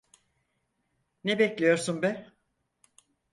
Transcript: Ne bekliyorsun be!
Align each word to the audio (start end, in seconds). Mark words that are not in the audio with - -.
Ne 1.23 1.39
bekliyorsun 1.39 2.01
be! 2.01 2.31